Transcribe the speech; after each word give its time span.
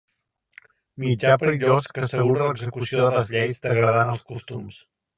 Mitjà 1.03 1.35
perillós 1.43 1.91
que 1.97 2.05
assegura 2.09 2.49
l'execució 2.49 3.05
de 3.07 3.15
les 3.19 3.33
lleis 3.37 3.65
degradant 3.71 4.15
els 4.19 4.29
costums. 4.35 4.85